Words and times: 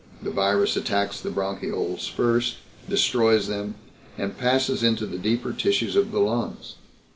"The 0.23 0.31
virus 0.31 0.75
attacks 0.75 1.21
the 1.21 1.29
bronchioles 1.29 2.09
first, 2.09 2.55
destroys 2.89 3.45
them, 3.45 3.75
and 4.17 4.35
passes 4.35 4.81
into 4.81 5.05
the 5.05 5.19
deeper 5.19 5.53
tissues 5.53 5.95
of 5.95 6.11
the 6.11 6.19
lungs. 6.19 6.73